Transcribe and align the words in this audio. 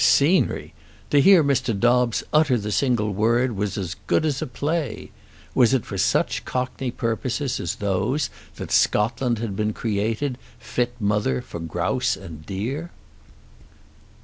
Scenery! 0.03 0.73
To 1.11 1.21
hear 1.21 1.43
Mr. 1.43 1.79
Dobbes 1.79 2.23
utter 2.33 2.57
the 2.57 2.71
single 2.71 3.13
word 3.13 3.51
was 3.51 3.77
as 3.77 3.95
good 4.07 4.25
as 4.25 4.41
a 4.41 4.47
play. 4.47 5.11
Was 5.53 5.75
it 5.75 5.85
for 5.85 5.95
such 5.95 6.43
cockney 6.43 6.89
purposes 6.89 7.59
as 7.59 7.75
those 7.75 8.31
that 8.55 8.71
Scotland 8.71 9.37
had 9.37 9.55
been 9.55 9.73
created, 9.73 10.39
fit 10.57 10.95
mother 10.99 11.39
for 11.39 11.59
grouse 11.59 12.17
and 12.17 12.43
deer? 12.47 12.89